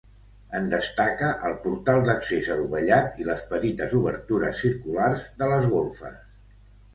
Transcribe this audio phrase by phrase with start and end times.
[0.59, 6.19] En destaca el portal d'accés adovellat i les petites obertures circulars de les golfes.